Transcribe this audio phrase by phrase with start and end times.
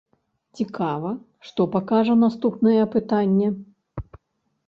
[0.59, 1.09] Цікава,
[1.49, 3.47] што пакажа наступнае апытанне?